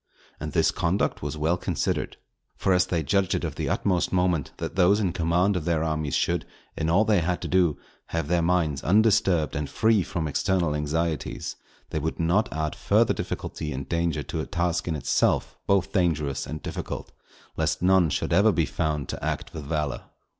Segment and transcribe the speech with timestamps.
[0.39, 2.17] And this conduct was well considered.
[2.57, 5.83] For as they judged it of the utmost moment, that those in command of their
[5.83, 6.43] armies should,
[6.75, 7.77] in all they had to do,
[8.07, 11.55] have their minds undisturbed and free from external anxieties,
[11.91, 16.47] they would not add further difficulty and danger to a task in itself both dangerous
[16.47, 17.11] and difficult,
[17.55, 20.05] lest none should ever be found to act with valour.